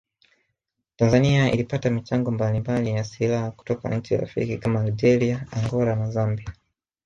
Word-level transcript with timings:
Tanzani 0.95 1.49
ilipata 1.51 1.89
michango 1.89 2.31
mbalimbali 2.31 2.89
ya 2.91 3.03
silaha 3.03 3.51
kutoka 3.51 3.95
nchi 3.95 4.17
rafiki 4.17 4.57
kama 4.57 4.81
Algeria 4.81 5.47
Angola 5.51 5.95
na 5.95 6.11
Zambia 6.11 6.53